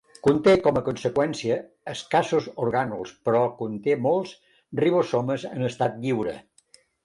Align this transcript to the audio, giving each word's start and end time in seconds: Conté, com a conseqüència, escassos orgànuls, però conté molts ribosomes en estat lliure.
Conté, 0.27 0.53
com 0.67 0.77
a 0.79 0.81
conseqüència, 0.87 1.57
escassos 1.93 2.49
orgànuls, 2.65 3.13
però 3.29 3.43
conté 3.61 4.01
molts 4.09 4.35
ribosomes 4.83 5.49
en 5.55 5.73
estat 5.73 6.05
lliure. 6.07 6.39